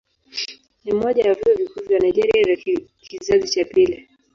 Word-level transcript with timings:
Ni 0.83 0.93
mmoja 0.93 1.23
ya 1.23 1.33
vyuo 1.33 1.55
vikuu 1.57 1.81
vya 1.87 1.99
Nigeria 1.99 2.43
vya 2.43 2.57
kizazi 3.01 3.49
cha 3.49 3.65
pili. 3.65 4.07